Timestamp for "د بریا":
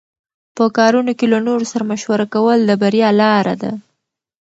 2.65-3.09